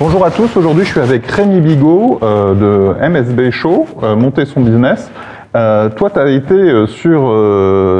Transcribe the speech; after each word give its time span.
Bonjour 0.00 0.24
à 0.24 0.30
tous, 0.30 0.56
aujourd'hui 0.56 0.84
je 0.84 0.90
suis 0.92 1.00
avec 1.00 1.26
Rémi 1.26 1.60
Bigot 1.60 2.18
euh, 2.22 2.54
de 2.54 3.08
MSB 3.08 3.50
Show, 3.50 3.86
euh, 4.02 4.16
Monter 4.16 4.46
son 4.46 4.60
business. 4.62 5.10
Euh, 5.54 5.88
toi, 5.90 6.10
tu 6.10 6.18
as 6.18 6.30
été 6.30 6.54
euh, 6.54 6.86
sur 6.86 7.28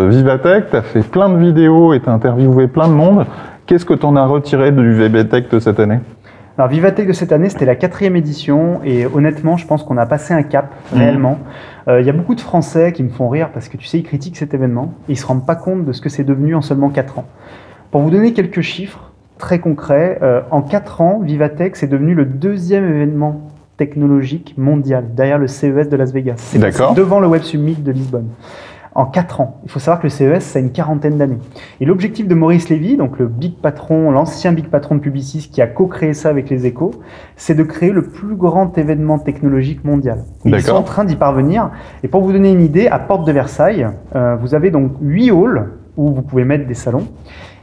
Vivatech, 0.09 0.71
tu 0.71 0.77
as 0.77 0.83
fait 0.83 1.03
plein 1.03 1.29
de 1.29 1.37
vidéos 1.37 1.93
et 1.93 2.01
tu 2.01 2.09
as 2.09 2.13
interviewé 2.13 2.69
plein 2.69 2.89
de 2.89 2.95
monde. 2.95 3.27
Qu'est-ce 3.67 3.85
que 3.85 3.95
tu 3.95 4.07
en 4.07 4.17
as 4.17 4.25
retiré 4.25 4.73
du 4.73 4.93
Vivatech 4.95 5.51
de 5.51 5.59
cette 5.59 5.79
année? 5.79 5.99
Alors 6.57 6.71
Vivatech 6.71 7.07
de 7.07 7.13
cette 7.13 7.33
année, 7.33 7.49
c'était 7.49 7.65
la 7.67 7.77
quatrième 7.77 8.17
édition 8.17 8.81
et 8.85 9.07
honnêtement, 9.07 9.57
je 9.57 9.67
pense 9.67 9.83
qu'on 9.83 9.97
a 9.99 10.07
passé 10.07 10.33
un 10.35 10.43
cap 10.43 10.73
Mhm. 10.93 10.99
réellement. 10.99 11.39
Euh, 11.89 12.01
Il 12.01 12.07
y 12.07 12.11
a 12.11 12.13
beaucoup 12.15 12.35
de 12.35 12.41
Français 12.41 12.93
qui 12.93 13.03
me 13.03 13.09
font 13.11 13.29
rire 13.29 13.51
parce 13.53 13.69
que 13.69 13.77
tu 13.77 13.87
sais, 13.87 13.99
ils 13.99 14.03
critiquent 14.05 14.37
cet 14.37 14.55
événement 14.55 14.95
et 15.09 15.13
ils 15.13 15.17
se 15.19 15.27
rendent 15.27 15.47
pas 15.47 15.55
compte 15.55 15.85
de 15.85 15.93
ce 15.93 16.01
que 16.01 16.09
c'est 16.09 16.25
devenu 16.25 16.55
en 16.55 16.63
seulement 16.63 16.89
quatre 16.89 17.19
ans. 17.19 17.27
Pour 17.91 18.01
vous 18.03 18.11
donner 18.11 18.33
quelques 18.33 18.61
chiffres 18.63 19.10
très 19.41 19.59
concrets, 19.59 20.19
euh, 20.23 20.43
en 20.53 20.63
quatre 20.63 21.01
ans, 21.01 21.21
Vivatech 21.21 21.75
c'est 21.75 21.89
devenu 21.89 22.15
le 22.15 22.25
deuxième 22.25 22.85
événement 22.85 23.49
technologique 23.77 24.55
mondial 24.57 25.07
derrière 25.15 25.39
le 25.39 25.49
CES 25.49 25.89
de 25.89 25.97
Las 25.97 26.13
Vegas. 26.13 26.35
C'est 26.37 26.61
devant 26.95 27.19
le 27.19 27.27
Web 27.27 27.43
Summit 27.43 27.75
de 27.75 27.91
Lisbonne. 27.91 28.29
En 28.95 29.07
quatre 29.07 29.41
ans. 29.41 29.61
Il 29.65 29.71
faut 29.71 29.79
savoir 29.79 30.01
que 30.01 30.07
le 30.07 30.11
CES, 30.11 30.45
ça 30.45 30.59
a 30.59 30.63
une 30.63 30.73
quarantaine 30.73 31.17
d'années. 31.17 31.39
Et 31.81 31.85
l'objectif 31.85 32.27
de 32.27 32.35
Maurice 32.35 32.69
Lévy, 32.69 32.97
donc 32.97 33.19
le 33.21 33.29
big 33.29 33.55
patron, 33.55 34.11
l'ancien 34.11 34.53
big 34.53 34.67
patron 34.67 34.97
de 34.97 35.01
Publicis 35.01 35.49
qui 35.51 35.63
a 35.63 35.69
co-créé 35.69 36.13
ça 36.13 36.29
avec 36.29 36.51
les 36.51 36.67
échos, 36.67 36.91
c'est 37.37 37.55
de 37.55 37.63
créer 37.63 37.93
le 37.93 38.03
plus 38.03 38.35
grand 38.35 38.77
événement 38.77 39.19
technologique 39.19 39.85
mondial. 39.85 40.25
Ils 40.45 40.61
sont 40.61 40.73
en 40.73 40.83
train 40.83 41.05
d'y 41.05 41.17
parvenir. 41.17 41.71
Et 42.03 42.09
pour 42.09 42.23
vous 42.23 42.33
donner 42.33 42.51
une 42.51 42.63
idée, 42.63 42.89
à 42.89 42.99
Porte 42.99 43.27
de 43.27 43.33
Versailles, 43.33 43.87
euh, 44.17 44.37
vous 44.37 44.55
avez 44.55 44.71
donc 44.71 44.93
huit 45.01 45.31
halls 45.31 45.69
où 45.97 46.13
vous 46.13 46.23
pouvez 46.23 46.45
mettre 46.45 46.67
des 46.67 46.75
salons. 46.75 47.07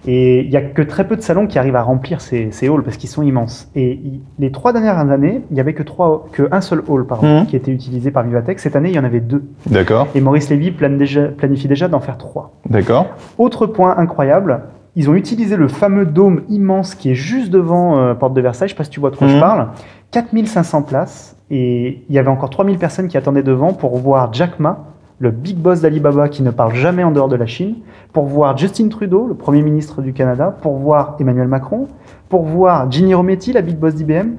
Et 0.10 0.42
il 0.46 0.50
n'y 0.50 0.56
a 0.56 0.62
que 0.62 0.82
très 0.82 1.06
peu 1.06 1.18
de 1.18 1.22
salons 1.22 1.48
qui 1.48 1.60
arrivent 1.60 1.76
à 1.76 1.84
remplir 1.84 2.22
ces, 2.22 2.50
ces 2.52 2.68
halls 2.70 2.82
parce 2.84 2.96
qu'ils 2.96 3.10
sont 3.10 3.24
immenses. 3.24 3.70
Et 3.76 4.00
les 4.40 4.52
trois 4.52 4.72
dernières 4.72 4.98
années, 4.98 5.42
il 5.52 5.54
n'y 5.54 5.60
avait 5.60 5.74
que, 5.74 5.84
trois, 5.84 6.28
que 6.32 6.48
un 6.52 6.62
seul 6.62 6.82
hall 6.88 7.06
pardon, 7.06 7.42
Mhm. 7.42 7.46
qui 7.48 7.56
était 7.58 7.72
utilisé 7.72 8.10
par 8.10 8.24
Vivatech. 8.24 8.60
Cette 8.60 8.76
année, 8.78 8.90
il 8.90 8.96
y 8.96 9.00
en 9.00 9.04
avait 9.04 9.20
deux. 9.20 9.44
D'accord, 9.66 10.08
Et 10.16 10.22
Maurice 10.22 10.50
Lévy 10.50 10.72
plane 10.72 10.98
déjà- 10.98 11.28
planifie 11.28 11.68
déjà 11.68 11.88
d'en 11.90 12.00
faire 12.00 12.18
trois. 12.18 12.52
d'accord. 12.70 13.08
Autre 13.38 13.66
point 13.68 13.98
incroyable, 13.98 14.62
ils 14.96 15.10
ont 15.10 15.14
utilisé 15.14 15.58
le 15.58 15.68
fameux 15.68 16.06
dôme 16.06 16.42
immense 16.48 16.96
qui 16.96 17.12
est 17.12 17.16
juste 17.16 17.52
devant 17.52 17.98
euh, 18.00 18.14
Porte 18.14 18.34
de 18.34 18.42
Versailles, 18.42 18.70
je 18.70 18.74
sais 18.74 18.78
pas 18.78 18.86
si 18.86 18.90
tu 18.90 19.00
vois 19.02 19.12
de 19.12 19.18
quoi 19.18 19.28
je 19.28 19.34
Mhm. 19.36 19.40
parle, 19.42 19.68
4500 20.12 20.84
places, 20.84 21.36
et 21.52 22.02
il 22.08 22.16
y 22.16 22.18
avait 22.18 22.30
encore 22.30 22.50
3000 22.50 22.78
personnes 22.78 23.08
qui 23.10 23.18
attendaient 23.18 23.44
devant 23.44 23.74
pour 23.74 23.98
voir 23.98 24.34
Jack 24.34 24.60
Ma, 24.60 24.86
le 25.20 25.32
big 25.32 25.58
boss 25.58 25.82
d'Alibaba 25.82 26.30
qui 26.30 26.44
ne 26.44 26.52
parle 26.52 26.76
jamais 26.76 27.04
en 27.04 27.12
dehors 27.12 27.28
de 27.28 27.36
la 27.36 27.48
Chine, 27.48 27.76
pour 28.14 28.26
voir 28.26 28.58
Justin 28.58 28.88
Trudeau, 28.90 29.26
le 29.28 29.34
Premier 29.34 29.62
ministre 29.62 30.02
du 30.02 30.14
Canada, 30.14 30.56
pour 30.62 30.78
voir 30.78 31.16
Emmanuel 31.20 31.48
Macron, 31.48 31.88
pour 32.30 32.44
voir 32.44 32.92
Ginny 32.92 33.14
Rometty, 33.14 33.54
la 33.54 33.62
big 33.62 33.78
boss 33.78 33.96
d'IBM. 33.96 34.36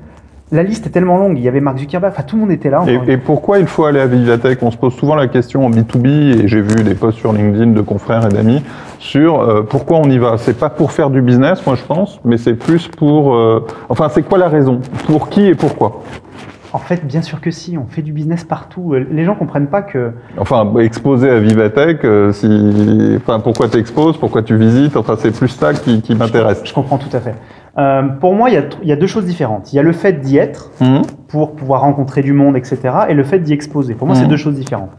La 0.51 0.63
liste 0.63 0.87
est 0.87 0.91
tellement 0.91 1.19
longue, 1.19 1.37
il 1.37 1.45
y 1.45 1.49
avait 1.49 1.61
Mark 1.61 1.77
Zuckerberg, 1.79 2.11
enfin 2.15 2.23
tout 2.23 2.37
le 2.37 2.41
monde 2.41 2.53
était 2.53 2.71
là. 2.71 2.83
et 3.07 3.19
pourquoi 3.19 3.59
il 3.59 3.67
faut 3.67 3.85
aller 3.85 4.01
à 4.01 4.07
Vivatech 4.07 4.63
On 4.63 4.71
se 4.71 4.79
pose 4.79 4.95
souvent 4.95 5.15
la 5.15 5.29
question 5.29 5.67
en 5.67 5.71
B2B, 5.71 6.07
et 6.07 6.49
j'ai 6.49 6.63
vu 6.63 6.83
des 6.85 6.95
posts 6.95 7.19
sur 7.19 7.35
LinkedIn 7.35 7.73
de 7.73 7.83
confrères 7.83 8.25
et 8.25 8.31
d'amis 8.31 8.63
sur 8.99 9.41
euh, 9.41 9.63
pourquoi 9.63 9.99
on 9.99 10.09
y 10.09 10.17
va. 10.17 10.39
C'est 10.39 10.59
pas 10.59 10.71
pour 10.71 10.93
faire 10.93 11.11
du 11.11 11.21
business, 11.21 11.67
moi 11.67 11.75
je 11.75 11.85
pense, 11.85 12.19
mais 12.25 12.39
c'est 12.39 12.55
plus 12.55 12.89
pour... 12.89 13.35
euh, 13.35 13.67
enfin, 13.91 14.09
c'est 14.09 14.23
quoi 14.23 14.39
la 14.39 14.49
raison? 14.49 14.81
Pour 15.07 15.29
qui 15.29 15.45
et 15.45 15.55
pourquoi? 15.55 16.01
En 16.73 16.79
fait, 16.79 17.07
bien 17.07 17.23
sûr 17.23 17.41
que 17.41 17.51
si, 17.51 17.79
on 17.79 17.87
fait 17.87 18.03
du 18.03 18.13
business 18.13 18.45
partout. 18.45 18.95
Euh, 18.95 19.07
Les 19.11 19.25
gens 19.25 19.35
comprennent 19.35 19.69
pas 19.69 19.83
que 19.83 20.13
Enfin, 20.37 20.71
exposer 20.81 21.31
à 21.31 21.39
Vivatech, 21.39 22.05
euh, 22.05 22.33
si... 22.33 23.15
enfin, 23.17 23.41
pourquoi 23.41 23.69
tu 23.69 23.79
exposes, 23.79 24.19
pourquoi 24.19 24.43
tu 24.43 24.57
visites, 24.57 24.97
enfin, 24.97 25.17
c'est 25.19 25.37
plus 25.37 25.49
ça 25.49 25.73
qui, 25.73 26.03
qui 26.03 26.15
m'intéresse. 26.15 26.61
Je 26.65 26.73
comprends 26.75 26.99
tout 26.99 27.15
à 27.17 27.21
fait. 27.21 27.35
Euh, 27.79 28.03
pour 28.21 28.35
moi, 28.35 28.51
il 28.51 28.55
y, 28.55 28.59
a, 28.59 28.63
il 28.83 28.89
y 28.89 28.93
a 28.93 28.97
deux 28.97 29.07
choses 29.07 29.25
différentes. 29.25 29.73
Il 29.73 29.77
y 29.77 29.79
a 29.79 29.83
le 29.83 29.93
fait 29.93 30.21
d'y 30.21 30.37
être 30.37 30.71
Mhm. 30.81 31.03
pour 31.29 31.55
pouvoir 31.55 31.83
rencontrer 31.83 32.23
du 32.23 32.33
monde, 32.33 32.57
etc., 32.57 32.79
et 33.09 33.15
le 33.15 33.23
fait 33.23 33.39
d'y 33.39 33.53
exposer. 33.53 33.95
Pour 33.95 34.07
moi, 34.07 34.17
c'est 34.17 34.27
deux 34.27 34.37
choses 34.39 34.55
différentes. 34.55 34.91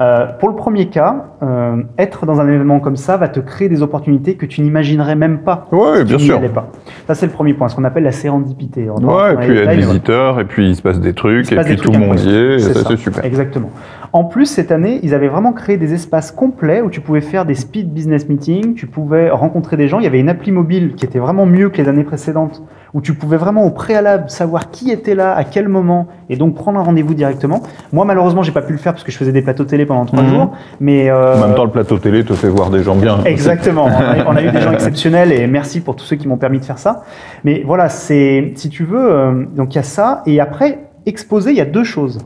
Euh, 0.00 0.26
pour 0.38 0.48
le 0.50 0.54
premier 0.56 0.86
cas, 0.86 1.26
euh, 1.42 1.76
être 1.96 2.26
dans 2.26 2.40
un 2.40 2.48
événement 2.48 2.80
comme 2.80 2.96
ça 2.96 3.16
va 3.16 3.28
te 3.28 3.40
créer 3.40 3.68
des 3.70 3.82
opportunités 3.82 4.34
que 4.34 4.44
tu 4.44 4.60
n'imaginerais 4.60 5.14
même 5.14 5.38
pas. 5.38 5.66
Ouais, 5.72 5.98
si 5.98 6.04
bien 6.04 6.16
tu 6.18 6.24
sûr. 6.24 6.40
pas. 6.52 6.68
Ça, 7.06 7.14
c'est 7.14 7.26
le 7.26 7.32
premier 7.32 7.54
point, 7.54 7.68
ce 7.68 7.76
qu'on 7.76 7.84
appelle 7.84 8.02
la 8.02 8.12
sérendipité. 8.12 8.90
Ouais, 8.90 9.32
et 9.32 9.36
puis 9.36 9.52
être 9.52 9.60
détails, 9.60 9.76
mais 9.76 9.82
visiteur, 9.82 10.40
et 10.40 10.44
puis 10.44 10.68
il 10.68 10.76
se 10.76 10.82
passe 10.82 11.00
des 11.00 11.10
Il 11.10 11.14
trucs, 11.14 11.50
et 11.52 11.56
puis 11.56 11.76
des 11.76 11.76
tout 11.76 11.92
le 11.92 11.98
monde 11.98 12.18
y 12.20 12.28
est, 12.34 12.54
et 12.56 12.58
ça. 12.58 12.84
c'est 12.86 12.96
super. 12.96 13.24
Exactement. 13.24 13.70
En 14.12 14.24
plus, 14.24 14.46
cette 14.46 14.72
année, 14.72 14.98
ils 15.02 15.14
avaient 15.14 15.28
vraiment 15.28 15.52
créé 15.52 15.76
des 15.76 15.92
espaces 15.94 16.32
complets 16.32 16.80
où 16.80 16.90
tu 16.90 17.00
pouvais 17.00 17.20
faire 17.20 17.44
des 17.44 17.54
speed 17.54 17.92
business 17.92 18.28
meetings, 18.28 18.74
tu 18.74 18.86
pouvais 18.86 19.30
rencontrer 19.30 19.76
des 19.76 19.88
gens. 19.88 19.98
Il 19.98 20.04
y 20.04 20.06
avait 20.06 20.20
une 20.20 20.28
appli 20.28 20.52
mobile 20.52 20.94
qui 20.96 21.04
était 21.04 21.18
vraiment 21.18 21.46
mieux 21.46 21.68
que 21.70 21.76
les 21.80 21.88
années 21.88 22.02
précédentes, 22.04 22.25
où 22.94 23.00
tu 23.00 23.14
pouvais 23.14 23.36
vraiment 23.36 23.64
au 23.64 23.70
préalable 23.70 24.30
savoir 24.30 24.70
qui 24.70 24.90
était 24.90 25.14
là, 25.14 25.34
à 25.34 25.44
quel 25.44 25.68
moment, 25.68 26.06
et 26.30 26.36
donc 26.36 26.54
prendre 26.54 26.78
un 26.78 26.82
rendez-vous 26.82 27.14
directement. 27.14 27.60
Moi, 27.92 28.04
malheureusement, 28.04 28.42
j'ai 28.42 28.52
pas 28.52 28.62
pu 28.62 28.72
le 28.72 28.78
faire 28.78 28.92
parce 28.92 29.04
que 29.04 29.12
je 29.12 29.16
faisais 29.18 29.32
des 29.32 29.42
plateaux 29.42 29.64
télé 29.64 29.84
pendant 29.86 30.04
trois 30.06 30.22
Mhm. 30.22 30.28
jours, 30.30 30.52
mais 30.80 31.10
euh, 31.10 31.36
En 31.36 31.46
même 31.46 31.56
temps, 31.56 31.64
le 31.64 31.70
plateau 31.70 31.98
télé 31.98 32.24
te 32.24 32.32
fait 32.32 32.48
voir 32.48 32.70
des 32.70 32.82
gens 32.82 32.96
bien. 32.96 33.18
Exactement. 33.24 33.84
On 33.86 33.88
a, 33.90 34.24
on 34.32 34.36
a 34.36 34.42
eu 34.42 34.50
des 34.50 34.60
gens 34.60 34.72
exceptionnels 34.72 35.32
et 35.32 35.46
merci 35.46 35.80
pour 35.80 35.94
tous 35.96 36.04
ceux 36.04 36.16
qui 36.16 36.26
m'ont 36.28 36.38
permis 36.38 36.58
de 36.58 36.64
faire 36.64 36.78
ça. 36.78 37.02
Mais 37.44 37.62
voilà, 37.66 37.88
c'est, 37.88 38.52
si 38.56 38.68
tu 38.70 38.84
veux, 38.84 39.12
euh, 39.12 39.44
donc 39.54 39.74
il 39.74 39.76
y 39.76 39.80
a 39.80 39.84
ça. 39.84 40.22
Et 40.26 40.40
après, 40.40 40.78
exposer, 41.04 41.50
il 41.50 41.56
y 41.56 41.60
a 41.60 41.64
deux 41.66 41.84
choses. 41.84 42.18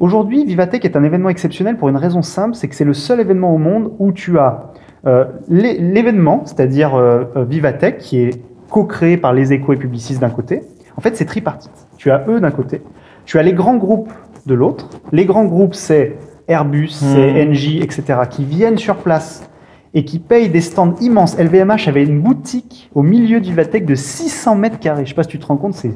Aujourd'hui, 0.00 0.44
Vivatech 0.44 0.84
est 0.84 0.96
un 0.96 1.02
événement 1.02 1.28
exceptionnel 1.28 1.76
pour 1.76 1.88
une 1.88 1.96
raison 1.96 2.22
simple, 2.22 2.54
c'est 2.54 2.68
que 2.68 2.74
c'est 2.76 2.84
le 2.84 2.94
seul 2.94 3.18
événement 3.20 3.52
au 3.52 3.58
monde 3.58 3.90
où 3.98 4.12
tu 4.12 4.38
as 4.38 4.70
euh, 5.06 5.24
l'é- 5.48 5.78
l'événement, 5.78 6.42
c'est-à-dire 6.44 6.94
euh, 6.94 7.24
Vivatech, 7.48 7.98
qui 7.98 8.20
est 8.20 8.30
co-créé 8.70 9.16
par 9.16 9.32
les 9.32 9.52
échos 9.52 9.72
et 9.72 9.76
Publicis 9.76 10.18
d'un 10.18 10.30
côté. 10.30 10.62
En 10.96 11.00
fait, 11.00 11.16
c'est 11.16 11.24
tripartite. 11.24 11.72
Tu 11.96 12.10
as 12.10 12.24
eux 12.28 12.40
d'un 12.40 12.50
côté, 12.50 12.82
tu 13.24 13.38
as 13.38 13.42
les 13.42 13.52
grands 13.52 13.76
groupes 13.76 14.12
de 14.46 14.54
l'autre. 14.54 14.88
Les 15.12 15.24
grands 15.24 15.44
groupes, 15.44 15.74
c'est 15.74 16.16
Airbus, 16.48 16.88
c'est 16.88 17.44
NJ, 17.44 17.76
etc., 17.76 18.20
qui 18.30 18.44
viennent 18.44 18.78
sur 18.78 18.96
place 18.96 19.48
et 19.94 20.04
qui 20.04 20.18
payent 20.18 20.48
des 20.48 20.60
stands 20.60 20.94
immenses. 21.00 21.38
LVMH 21.38 21.88
avait 21.88 22.04
une 22.04 22.20
boutique 22.20 22.90
au 22.94 23.02
milieu 23.02 23.40
du 23.40 23.50
Vivatech 23.50 23.84
de 23.84 23.94
600 23.94 24.54
mètres 24.56 24.78
carrés. 24.78 25.04
Je 25.04 25.10
sais 25.10 25.14
pas 25.14 25.22
si 25.22 25.28
tu 25.28 25.38
te 25.38 25.46
rends 25.46 25.56
compte, 25.56 25.74
c'est 25.74 25.92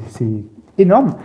énorme. 0.77 1.15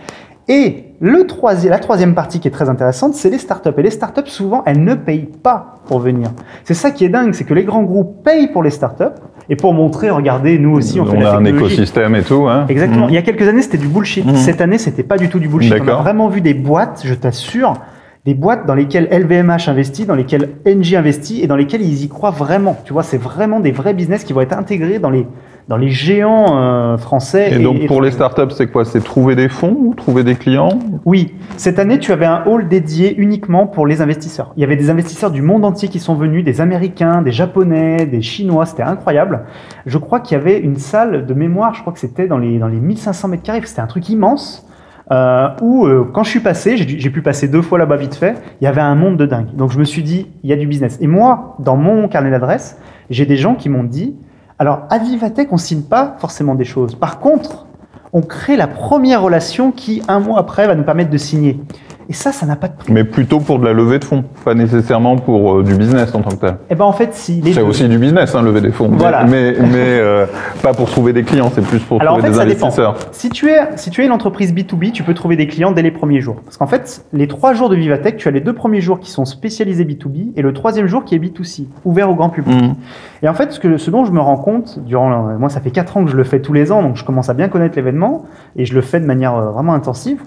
Et 0.49 0.85
le 1.01 1.27
troisième, 1.27 1.71
la 1.71 1.79
troisième 1.79 2.15
partie 2.15 2.41
qui 2.41 2.49
est 2.49 2.51
très 2.51 2.69
intéressante, 2.69 3.15
c'est 3.15 3.31
les 3.31 3.39
startups. 3.39 3.71
Et 3.77 3.83
les 3.83 3.91
startups, 3.91 4.27
souvent, 4.27 4.63
elles 4.65 4.83
ne 4.83 4.95
payent 4.95 5.29
pas 5.43 5.77
pour 5.87 6.01
venir. 6.01 6.31
C'est 6.65 6.75
ça 6.75 6.91
qui 6.91 7.05
est 7.05 7.11
dingue, 7.11 7.35
c'est 7.35 7.45
que 7.45 7.55
les 7.55 7.65
grands 7.65 7.83
groupes 7.83 8.25
payent 8.25 8.49
pour 8.49 8.63
les 8.63 8.71
startups 8.71 9.05
et 9.51 9.57
pour 9.57 9.75
montrer, 9.75 10.11
regardez, 10.11 10.59
nous 10.59 10.75
aussi, 10.77 11.01
on, 11.01 11.07
fait 11.07 11.19
la 11.19 11.33
a 11.33 11.37
un 11.37 11.45
écosystème 11.45 12.15
et 12.15 12.23
tout. 12.23 12.49
Hein. 12.49 12.67
Exactement. 12.69 13.05
Mhm. 13.05 13.11
Il 13.11 13.15
y 13.15 13.19
a 13.19 13.23
quelques 13.23 13.47
années, 13.47 13.63
c'était 13.63 13.79
du 13.79 13.89
bullshit. 13.89 14.25
Mhm. 14.25 14.37
Cette 14.37 14.61
année, 14.61 14.79
c'était 14.79 15.03
pas 15.03 15.19
du 15.19 15.29
tout 15.29 15.39
du 15.39 15.49
bullshit. 15.49 15.75
On 15.81 15.89
a 15.89 16.03
vraiment 16.03 16.29
vu 16.29 16.41
des 16.41 16.55
boîtes, 16.55 17.03
je 17.05 17.15
t'assure, 17.15 17.75
des 18.29 18.35
boîtes 18.35 18.67
dans 18.67 18.75
lesquelles 18.75 19.09
LVMH 19.11 19.69
investit, 19.69 20.05
dans 20.05 20.15
lesquelles 20.15 20.51
NG 20.67 20.97
investit 20.97 21.43
et 21.43 21.47
dans 21.47 21.57
lesquelles 21.57 21.81
ils 21.81 22.05
y 22.05 22.09
croient 22.11 22.31
vraiment. 22.31 22.77
Tu 22.85 22.93
vois, 22.93 23.03
c'est 23.03 23.17
vraiment 23.17 23.59
des 23.59 23.73
vrais 23.73 23.95
business 23.95 24.23
qui 24.23 24.35
vont 24.35 24.43
être 24.43 24.53
intégrés 24.53 24.99
dans 24.99 25.09
les, 25.09 25.27
dans 25.67 25.79
les 25.79 25.89
géants 25.89 26.59
euh, 26.59 26.99
français. 26.99 27.55
Et 27.55 27.59
donc 27.59 27.87
pour 27.87 28.03
les 28.03 28.11
startups, 28.11 28.51
c'est 28.51 28.67
quoi? 28.67 28.85
C'est 28.85 29.01
trouver 29.01 29.35
des 29.35 29.49
fonds 29.49 29.75
ou 29.79 29.95
trouver 29.95 30.25
des 30.25 30.35
clients? 30.35 30.79
Oui, 31.07 31.33
cette 31.57 31.79
année, 31.79 31.99
tu 32.01 32.13
avais 32.13 32.27
un 32.27 32.43
hall 32.45 32.69
dédié 32.69 33.17
uniquement 33.17 33.67
pour 33.67 33.87
les 33.87 34.03
investisseurs. 34.03 34.53
Il 34.59 34.61
y 34.61 34.65
avait 34.65 34.77
des 34.77 34.91
investisseurs 34.91 35.31
du 35.31 35.41
monde 35.41 35.65
entier 35.65 35.89
qui 35.89 35.99
sont 35.99 36.15
venus, 36.15 36.45
des 36.45 36.61
Américains, 36.61 37.23
des 37.23 37.33
Japonais, 37.33 38.05
des 38.05 38.21
Chinois, 38.21 38.67
c'était 38.67 38.83
incroyable. 38.83 39.45
Je 39.87 39.97
crois 39.97 40.21
qu'il 40.21 40.37
y 40.37 40.41
avait 40.41 40.59
une 40.59 40.77
salle 40.77 41.25
de 41.25 41.33
mémoire, 41.33 41.73
je 41.73 41.81
crois 41.81 41.95
que 41.95 41.99
c'était 41.99 42.27
dans 42.27 42.37
les, 42.37 42.59
dans 42.59 42.69
les 42.69 42.79
1500 42.79 43.29
mètres 43.29 43.43
carrés, 43.43 43.63
c'était 43.65 43.81
un 43.81 43.87
truc 43.87 44.07
immense. 44.11 44.68
Euh, 45.11 45.49
où 45.63 45.87
euh, 45.87 46.11
quand 46.13 46.23
je 46.23 46.31
suis 46.31 46.41
passé, 46.41 46.77
j'ai 46.77 47.11
pu 47.11 47.23
passer 47.23 47.49
deux 47.49 47.63
fois 47.63 47.79
là-bas 47.79 47.97
vite 47.97 48.15
fait, 48.15 48.37
il 48.61 48.65
y 48.65 48.67
avait 48.67 48.83
un 48.83 48.95
monde 48.95 49.17
de 49.17 49.25
dingue. 49.25 49.55
Donc 49.55 49.73
je 49.73 49.79
me 49.79 49.85
suis 49.85 50.03
dit, 50.03 50.27
il 50.43 50.51
y 50.51 50.53
a 50.53 50.57
du 50.57 50.67
business. 50.67 50.99
Et 51.01 51.07
moi, 51.07 51.57
dans 51.59 51.77
mon 51.77 52.09
carnet 52.09 52.31
d'adresses, 52.31 52.79
j'ai 53.09 53.25
des 53.25 53.37
gens 53.37 53.55
qui 53.55 53.69
m'ont 53.71 53.85
dit, 53.85 54.17
alors 54.59 54.83
à 54.91 54.99
Vivatech, 54.99 55.49
on 55.51 55.57
signe 55.57 55.83
pas 55.83 56.17
forcément 56.19 56.55
des 56.55 56.65
choses. 56.65 56.95
Par 56.95 57.21
contre, 57.21 57.67
on 58.13 58.23
crée 58.23 58.57
la 58.57 58.67
première 58.67 59.23
relation 59.23 59.71
qui, 59.71 60.03
un 60.09 60.21
mois 60.21 60.39
après, 60.39 60.67
va 60.67 60.75
nous 60.75 60.85
permettre 60.85 61.11
de 61.11 61.19
signer. 61.19 61.61
Et 62.11 62.15
ça, 62.15 62.33
ça 62.33 62.47
n'a 62.47 62.57
pas 62.57 62.69
de 62.69 62.73
prix. 62.73 62.91
Mais 62.91 63.05
plutôt 63.05 63.39
pour 63.39 63.59
de 63.59 63.67
la 63.67 63.75
levée 63.75 63.99
de 63.99 64.05
fonds, 64.05 64.25
pas 64.43 64.55
nécessairement 64.55 65.17
pour 65.17 65.57
euh, 65.59 65.63
du 65.63 65.75
business 65.75 66.15
en 66.15 66.23
tant 66.23 66.31
que 66.31 66.37
tel. 66.37 66.57
Eh 66.71 66.75
ben 66.75 66.87
en 66.87 66.93
fait, 66.95 67.13
si 67.15 67.43
les 67.43 67.53
C'est 67.53 67.61
deux. 67.61 67.67
aussi 67.67 67.87
du 67.87 67.99
business, 67.99 68.35
hein, 68.35 68.41
lever 68.43 68.63
des 68.63 68.73
fonds. 68.73 68.89
Voilà. 68.93 69.25
Mais, 69.25 69.53
mais, 69.61 69.77
euh, 69.77 70.25
pas 70.63 70.73
pour 70.73 70.89
trouver 70.89 71.13
des 71.13 71.23
clients, 71.23 71.51
c'est 71.55 71.61
plus 71.61 71.81
pour 71.81 72.01
Alors 72.01 72.15
en 72.15 72.17
trouver 72.19 72.33
fait, 72.33 72.33
des 72.33 72.39
ça 72.39 72.55
dépend. 72.55 72.67
investisseurs. 72.69 72.97
Si 73.13 73.29
tu 73.29 73.51
es 73.51 73.59
si 73.77 73.91
tu 73.91 74.03
es 74.03 74.07
une 74.07 74.13
entreprise 74.13 74.55
B2B, 74.55 74.93
tu 74.93 75.03
peux 75.03 75.13
trouver 75.13 75.37
des 75.37 75.47
clients 75.47 75.71
dès 75.71 75.83
les 75.83 75.91
premiers 75.91 76.23
jours. 76.23 76.37
Parce 76.47 76.57
qu'en 76.57 76.67
fait, 76.67 77.05
les 77.13 77.29
trois 77.29 77.53
jours 77.53 77.69
de 77.69 77.77
Vivatech, 77.77 78.17
tu 78.17 78.27
as 78.27 78.31
les 78.31 78.41
deux 78.41 78.55
premiers 78.55 78.81
jours 78.81 79.01
qui 79.01 79.11
sont 79.11 79.27
spécialisés 79.27 79.85
B2B 79.85 80.33
et 80.35 80.41
le 80.41 80.55
troisième 80.55 80.87
jour 80.87 81.05
qui 81.05 81.15
est 81.15 81.19
B2C, 81.19 81.67
ouvert 81.85 82.09
au 82.09 82.15
grand 82.15 82.31
public. 82.31 82.57
Mhm. 82.63 82.75
Et 83.23 83.29
en 83.29 83.35
fait, 83.35 83.53
ce, 83.53 83.61
que, 83.61 83.77
ce 83.77 83.91
dont 83.91 84.07
je 84.07 84.13
me 84.13 84.21
rends 84.21 84.37
compte, 84.39 84.79
durant, 84.83 85.37
moi 85.39 85.51
ça 85.51 85.61
fait 85.61 85.71
4 85.73 85.99
ans 85.99 86.05
que 86.07 86.11
je 86.11 86.17
le 86.17 86.25
fais 86.25 86.41
tous 86.41 86.55
les 86.55 86.73
ans, 86.73 86.83
donc 86.83 86.97
je 86.97 87.05
commence 87.05 87.29
à 87.29 87.35
bien 87.35 87.49
connaître 87.49 87.77
l'événement, 87.77 88.25
et 88.57 88.65
je 88.65 88.75
le 88.75 88.81
fais 88.81 88.99
de 88.99 89.05
manière 89.07 89.35
euh, 89.35 89.51
vraiment 89.51 89.75
intensive. 89.75 90.21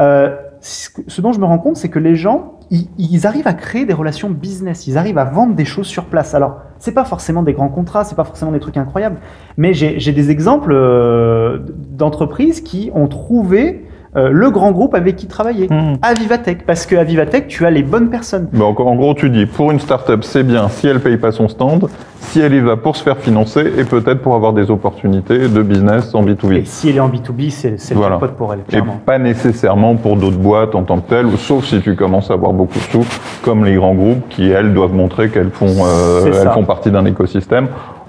Euh, 0.00 0.34
ce 0.60 1.20
dont 1.20 1.32
je 1.32 1.40
me 1.40 1.44
rends 1.44 1.58
compte, 1.58 1.76
c'est 1.76 1.88
que 1.88 1.98
les 1.98 2.14
gens, 2.14 2.58
ils, 2.70 3.26
arrivent 3.26 3.46
à 3.46 3.54
créer 3.54 3.86
des 3.86 3.92
relations 3.92 4.30
business, 4.30 4.86
ils 4.86 4.98
arrivent 4.98 5.18
à 5.18 5.24
vendre 5.24 5.54
des 5.54 5.64
choses 5.64 5.86
sur 5.86 6.04
place. 6.04 6.34
Alors, 6.34 6.58
c'est 6.78 6.92
pas 6.92 7.04
forcément 7.04 7.42
des 7.42 7.52
grands 7.52 7.68
contrats, 7.68 8.04
c'est 8.04 8.14
pas 8.14 8.24
forcément 8.24 8.52
des 8.52 8.60
trucs 8.60 8.76
incroyables, 8.76 9.18
mais 9.56 9.74
j'ai 9.74 9.98
j'ai 9.98 10.12
des 10.12 10.30
exemples 10.30 10.72
euh, 10.72 11.58
d'entreprises 11.90 12.60
qui 12.60 12.90
ont 12.94 13.08
trouvé 13.08 13.87
euh, 14.16 14.30
le 14.30 14.50
grand 14.50 14.72
groupe 14.72 14.94
avec 14.94 15.16
qui 15.16 15.26
travailler. 15.26 15.66
Hmm. 15.68 15.96
À 16.02 16.14
Vivatech, 16.14 16.64
parce 16.66 16.86
qu'à 16.86 17.04
Vivatech, 17.04 17.46
tu 17.48 17.66
as 17.66 17.70
les 17.70 17.82
bonnes 17.82 18.10
personnes. 18.10 18.48
Bon, 18.52 18.74
en 18.76 18.94
gros, 18.96 19.14
tu 19.14 19.30
dis, 19.30 19.46
pour 19.46 19.70
une 19.70 19.80
start-up, 19.80 20.24
c'est 20.24 20.42
bien 20.42 20.68
si 20.68 20.86
elle 20.86 21.00
paye 21.00 21.16
pas 21.16 21.32
son 21.32 21.48
stand, 21.48 21.88
si 22.20 22.40
elle 22.40 22.54
y 22.54 22.60
va 22.60 22.76
pour 22.76 22.96
se 22.96 23.02
faire 23.02 23.18
financer 23.18 23.72
et 23.78 23.84
peut-être 23.84 24.20
pour 24.20 24.34
avoir 24.34 24.52
des 24.52 24.70
opportunités 24.70 25.48
de 25.48 25.62
business 25.62 26.14
en 26.14 26.26
Et 26.26 26.32
B2B. 26.34 26.64
si 26.64 26.88
elle 26.90 26.96
est 26.96 27.00
en 27.00 27.08
B2B, 27.08 27.50
c'est 27.50 27.78
c'est 27.78 27.94
le 27.94 28.00
Voilà. 28.00 28.18
jackpot 28.20 28.34
pour 28.36 28.52
elle, 28.52 28.60
Et 28.60 28.70
clairement. 28.70 29.00
pas 29.04 29.18
nécessairement 29.18 29.94
pour 29.96 30.16
d'autres 30.16 30.38
boîtes 30.38 30.74
en 30.74 30.82
tant 30.82 30.98
que 31.00 31.08
telles, 31.08 31.26
sauf 31.38 31.64
si 31.64 31.80
tu 31.80 31.94
commences 31.94 32.30
à 32.30 32.34
avoir 32.34 32.52
beaucoup 32.52 32.78
de 32.78 32.84
sous, 32.84 33.06
comme 33.42 33.64
les 33.64 33.74
grands 33.74 33.94
groupes 33.94 34.28
qui, 34.28 34.50
elles, 34.50 34.72
doivent 34.74 34.94
montrer 34.94 35.28
qu'elles 35.30 35.50
font, 35.50 35.66
euh, 35.84 36.26
elles 36.26 36.50
font 36.50 36.64
partie 36.64 36.90
d'un 36.90 37.04
écosystème. 37.04 37.68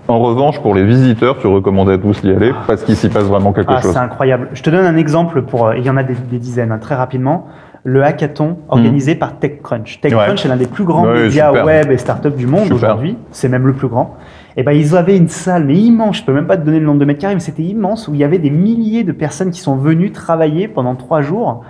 En 0.09 0.17
revanche, 0.19 0.59
pour 0.59 0.73
les 0.73 0.83
visiteurs, 0.83 1.37
tu 1.37 1.45
recommandes 1.45 1.89
à 1.89 1.97
tous 1.99 2.21
d'y 2.23 2.31
aller 2.31 2.51
parce 2.65 2.83
qu'il 2.83 2.95
s'y 2.95 3.09
passe 3.09 3.25
vraiment 3.25 3.53
quelque 3.53 3.71
Ah, 3.75 3.79
chose. 3.81 3.91
c'est 3.93 3.99
incroyable. 3.99 4.49
Je 4.53 4.63
te 4.63 4.69
donne 4.71 4.85
un 4.85 4.97
exemple 4.97 5.43
pour. 5.43 5.67
euh, 5.67 5.77
Il 5.77 5.85
y 5.85 5.89
en 5.89 5.97
a 5.97 6.03
des, 6.03 6.15
des 6.15 6.39
dizaines, 6.39 6.71
hein, 6.71 6.79
très 6.79 6.95
rapidement. 6.95 7.45
Le 7.83 8.03
hackathon 8.03 8.57
organisé 8.69 9.13
par 9.15 9.37
TechCrunch. 9.39 10.01
TechCrunch 10.01 10.43
est 10.45 10.49
l'un 10.49 10.57
des 10.57 10.65
plus 10.67 10.83
grands 10.83 11.05
Hmm. 11.05 11.11
Ouais, 11.13 11.23
médias 11.25 11.47
super. 11.49 11.63
web 11.65 11.91
et 11.91 11.97
startups 11.97 12.31
du 12.31 12.47
monde 12.47 12.71
aujourd'hui. 12.73 13.17
C'est 13.31 13.47
même 13.49 13.67
le 13.67 13.73
plus 13.73 13.87
grand. 13.87 14.15
Et 14.57 14.63
ben 14.63 14.71
ils 14.71 14.97
avaient 14.97 15.15
une 15.15 15.29
salle, 15.29 15.63
mais 15.65 15.75
immense. 15.75 16.17
Je 16.17 16.23
peux 16.25 16.33
même 16.33 16.47
pas 16.47 16.57
te 16.57 16.65
donner 16.65 16.79
le 16.79 16.85
nombre 16.87 16.99
de 16.99 17.05
mètres 17.05 17.19
carrés, 17.21 17.35
mais 17.35 17.39
c'était 17.39 17.63
immense 17.63 18.07
où 18.07 18.13
il 18.15 18.19
y 18.19 18.23
avait 18.23 18.39
des 18.39 18.49
milliers 18.49 19.03
de 19.03 19.11
personnes 19.11 19.51
qui 19.51 19.61
sont 19.61 19.77
venues 19.77 20.11
travailler 20.11 20.67
pendant 20.67 20.95
trois 20.95 21.21
jours. 21.21 21.61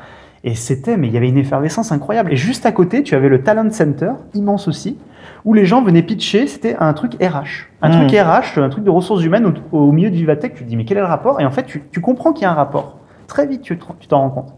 Et 0.43 0.55
c'était, 0.55 0.95
mais 0.97 1.07
il 1.07 1.13
y 1.13 1.17
avait 1.17 1.27
une 1.29 1.37
effervescence 1.37 1.91
incroyable. 1.91 2.31
Et 2.31 2.35
juste 2.37 2.65
à 2.65 2.71
côté, 2.71 3.03
tu 3.03 3.15
avais 3.15 3.29
le 3.29 3.43
Talent 3.43 3.69
Center, 3.71 4.11
immense 4.33 4.67
aussi, 4.67 4.97
où 5.45 5.53
les 5.53 5.65
gens 5.65 5.81
venaient 5.81 6.01
pitcher. 6.01 6.47
C'était 6.47 6.75
un 6.79 6.93
truc 6.93 7.13
RH. 7.21 7.67
Un 7.81 7.89
Hmm. 7.89 8.07
truc 8.07 8.19
RH, 8.19 8.57
un 8.59 8.69
truc 8.69 8.83
de 8.83 8.89
ressources 8.89 9.23
humaines 9.23 9.53
au, 9.71 9.77
au 9.77 9.91
milieu 9.91 10.09
du 10.09 10.17
Vivatech. 10.17 10.53
Tu 10.55 10.63
te 10.63 10.69
dis, 10.69 10.77
mais 10.77 10.85
quel 10.85 10.97
est 10.97 11.01
le 11.01 11.07
rapport? 11.07 11.41
Et 11.41 11.45
en 11.45 11.51
fait, 11.51 11.63
tu, 11.63 11.83
tu 11.91 11.99
comprends 12.01 12.31
qu'il 12.31 12.43
y 12.43 12.45
a 12.45 12.51
un 12.51 12.55
rapport. 12.55 12.97
Très 13.27 13.45
vite, 13.45 13.61
tu 13.61 13.77
te- 13.77 13.85
tu 13.99 14.07
t'en 14.07 14.21
rends 14.21 14.29
compte. 14.29 14.53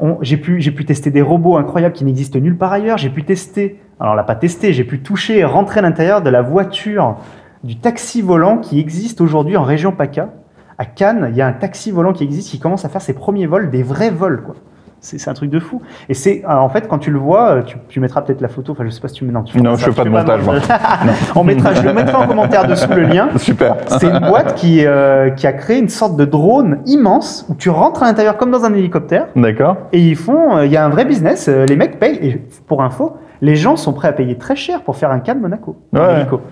On- 0.00 0.18
J'ai 0.22 0.36
pu, 0.36 0.60
j'ai 0.60 0.72
pu 0.72 0.84
tester 0.84 1.10
des 1.10 1.22
robots 1.22 1.56
incroyables 1.58 1.94
qui 1.94 2.04
n'existent 2.04 2.38
nulle 2.40 2.56
part 2.56 2.72
ailleurs. 2.72 2.98
J'ai 2.98 3.10
pu 3.10 3.22
tester, 3.22 3.80
alors 4.00 4.14
on 4.14 4.16
l'a 4.16 4.24
pas 4.24 4.34
testé, 4.34 4.72
j'ai 4.72 4.84
pu 4.84 5.00
toucher 5.00 5.38
et 5.38 5.44
rentrer 5.44 5.78
à 5.78 5.82
l'intérieur 5.82 6.22
de 6.22 6.30
la 6.30 6.42
voiture 6.42 7.16
du 7.62 7.76
taxi 7.76 8.22
volant 8.22 8.58
qui 8.58 8.80
existe 8.80 9.20
aujourd'hui 9.20 9.56
en 9.56 9.62
région 9.62 9.92
PACA. 9.92 10.30
À 10.78 10.84
Cannes, 10.86 11.28
il 11.30 11.36
y 11.36 11.40
a 11.42 11.46
un 11.46 11.52
taxi 11.52 11.90
volant 11.90 12.12
qui 12.12 12.24
existe 12.24 12.50
qui 12.50 12.58
commence 12.58 12.84
à 12.84 12.88
faire 12.88 13.00
ses 13.00 13.12
premiers 13.14 13.46
vols, 13.46 13.70
des 13.70 13.82
vrais 13.82 14.10
vols, 14.10 14.42
quoi. 14.42 14.56
C'est 15.00 15.28
un 15.28 15.34
truc 15.34 15.50
de 15.50 15.60
fou. 15.60 15.80
Et 16.08 16.14
c'est, 16.14 16.42
euh, 16.44 16.52
en 16.54 16.68
fait, 16.68 16.88
quand 16.88 16.98
tu 16.98 17.12
le 17.12 17.18
vois, 17.18 17.50
euh, 17.50 17.62
tu, 17.62 17.76
tu 17.88 18.00
mettras 18.00 18.22
peut-être 18.22 18.40
la 18.40 18.48
photo. 18.48 18.72
Enfin, 18.72 18.84
je 18.84 18.90
sais 18.90 19.00
pas 19.00 19.06
si 19.06 19.14
tu 19.14 19.24
me 19.24 19.30
non, 19.30 19.42
tu 19.44 19.56
Non, 19.58 19.72
pas 19.72 19.76
je 19.76 19.84
fais 19.84 19.92
pas 19.92 20.04
de 20.04 20.08
montage, 20.08 20.42
moi. 20.42 20.54
On 21.36 21.44
mettra, 21.44 21.74
je 21.74 21.82
le 21.82 21.92
mettrai 21.92 22.14
en 22.16 22.26
commentaire 22.26 22.66
dessous 22.66 22.90
le 22.90 23.02
lien. 23.02 23.28
Super. 23.36 23.76
C'est 23.86 24.08
une 24.08 24.18
boîte 24.18 24.54
qui, 24.56 24.84
euh, 24.84 25.30
qui 25.30 25.46
a 25.46 25.52
créé 25.52 25.78
une 25.78 25.88
sorte 25.88 26.16
de 26.16 26.24
drone 26.24 26.78
immense 26.86 27.46
où 27.48 27.54
tu 27.54 27.70
rentres 27.70 28.02
à 28.02 28.06
l'intérieur 28.06 28.36
comme 28.36 28.50
dans 28.50 28.64
un 28.64 28.74
hélicoptère 28.74 29.28
D'accord. 29.36 29.76
et 29.92 30.00
ils 30.00 30.16
font, 30.16 30.56
euh, 30.56 30.66
il 30.66 30.72
y 30.72 30.76
a 30.76 30.84
un 30.84 30.88
vrai 30.88 31.04
business. 31.04 31.48
euh, 31.48 31.66
les 31.66 31.76
mecs 31.76 32.00
payent. 32.00 32.18
Et 32.22 32.42
pour 32.66 32.82
info, 32.82 33.16
les 33.42 33.56
gens 33.56 33.76
sont 33.76 33.92
prêts 33.92 34.08
à 34.08 34.12
payer 34.12 34.36
très 34.36 34.56
cher 34.56 34.82
pour 34.82 34.96
faire 34.96 35.10
un 35.10 35.18
cas 35.20 35.34
de 35.34 35.40
Monaco. 35.40 35.76
Ouais, 35.92 36.00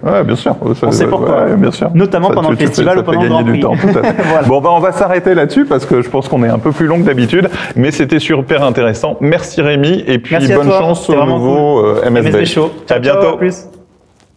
ouais, 0.02 0.24
bien 0.24 0.36
sûr. 0.36 0.54
Ça- 0.74 0.86
On 0.86 0.90
sait 0.92 1.06
pourquoi. 1.06 1.44
ouais, 1.44 1.56
bien 1.56 1.70
sûr. 1.70 1.90
Notamment 1.94 2.28
Ça, 2.28 2.34
pendant 2.34 2.48
tu- 2.48 2.54
le 2.54 2.66
festival 2.66 2.98
ou 2.98 3.02
pendant 3.02 3.22
le 3.22 3.28
Grand 3.28 3.42
du 3.42 3.60
temps. 3.60 3.74
Voilà. 3.82 4.42
Bon, 4.46 4.60
ben, 4.60 4.70
on 4.72 4.80
va 4.80 4.92
s'arrêter 4.92 5.34
là-dessus 5.34 5.64
parce 5.64 5.86
que 5.86 6.02
je 6.02 6.10
pense 6.10 6.28
qu'on 6.28 6.42
est 6.44 6.48
un 6.48 6.58
peu 6.58 6.72
plus 6.72 6.86
long 6.86 6.98
que 6.98 7.04
d'habitude, 7.04 7.48
mais 7.76 7.90
c'était 7.90 8.18
super 8.18 8.62
intéressant. 8.62 9.16
Merci 9.20 9.60
Rémi 9.62 10.04
et 10.06 10.18
puis 10.18 10.34
Merci 10.36 10.54
bonne 10.54 10.70
chance 10.70 11.08
au 11.10 11.24
nouveau 11.24 11.78
euh, 11.84 12.08
MSB. 12.10 12.28
MSB 12.30 12.44
Show. 12.46 12.70
À 12.86 12.94
ciao, 12.94 13.00
bientôt. 13.00 13.36
plus. 13.36 13.66